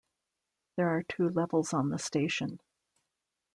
[0.77, 2.59] There are two levels on the station.